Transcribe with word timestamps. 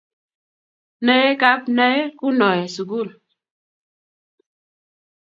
nae 1.05 1.29
kab 1.41 1.61
nae 1.77 1.99
kunoe 2.17 2.63
sukul 2.75 3.09